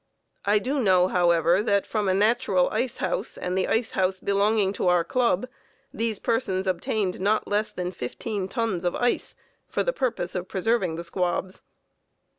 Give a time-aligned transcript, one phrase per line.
[0.45, 4.73] I do know, however, that from a natural ice house and the ice house belonging
[4.73, 5.47] to our club,
[5.93, 9.35] these persons obtained not less than fifteen tons of ice
[9.67, 11.61] for the purpose of preserving the squabs.